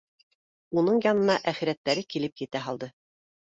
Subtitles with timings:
[0.83, 2.95] Уның янына әхирәттәре килеп етә һалды